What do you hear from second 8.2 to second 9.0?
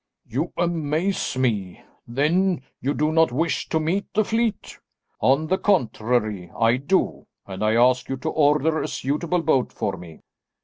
order a